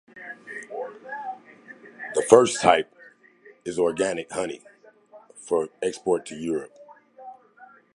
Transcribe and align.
The 2.15 2.23
first 2.27 2.59
type 2.59 2.91
is 3.65 3.77
"organic 3.77 4.31
honey" 4.31 4.61
for 5.35 5.69
export 5.83 6.25
to 6.25 6.35
Europe. 6.35 6.75